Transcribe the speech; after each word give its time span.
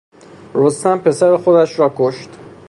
رستم 0.53 0.99
پسر 0.99 1.37
خودش 1.37 1.79
را 1.79 1.93
کشت. 1.97 2.29